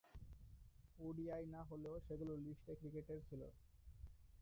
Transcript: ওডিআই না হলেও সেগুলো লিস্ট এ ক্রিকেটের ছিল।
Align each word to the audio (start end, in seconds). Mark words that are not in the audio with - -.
ওডিআই 0.99 1.43
না 1.53 1.61
হলেও 1.69 1.95
সেগুলো 2.07 2.33
লিস্ট 2.37 2.65
এ 2.69 2.73
ক্রিকেটের 2.79 3.19
ছিল। 3.27 3.41